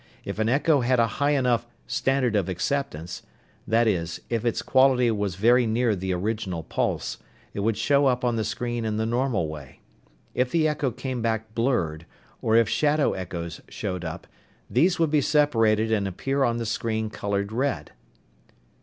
If 0.25 0.39
an 0.39 0.49
echo 0.49 0.79
had 0.81 0.99
a 0.99 1.05
high 1.05 1.35
enough 1.37 1.67
"standard 1.85 2.35
of 2.35 2.49
acceptance" 2.49 3.21
that 3.67 3.85
is, 3.85 4.19
if 4.31 4.43
its 4.43 4.63
quality 4.63 5.11
was 5.11 5.35
very 5.35 5.67
near 5.67 5.95
the 5.95 6.11
original 6.11 6.63
pulse, 6.63 7.19
it 7.53 7.59
would 7.59 7.77
show 7.77 8.07
up 8.07 8.25
on 8.25 8.35
the 8.35 8.43
screen 8.43 8.83
in 8.83 8.97
the 8.97 9.05
normal 9.05 9.47
way. 9.47 9.79
If 10.33 10.49
the 10.49 10.67
echo 10.67 10.89
came 10.89 11.21
back 11.21 11.53
blurred, 11.53 12.07
or 12.41 12.55
if 12.55 12.67
"shadow 12.67 13.13
echoes" 13.13 13.61
showed 13.69 14.03
up, 14.03 14.25
these 14.71 14.97
would 14.97 15.11
be 15.11 15.21
separated 15.21 15.91
and 15.91 16.07
appear 16.07 16.43
on 16.43 16.57
the 16.57 16.65
screen 16.65 17.11
colored 17.11 17.51
red. 17.51 17.91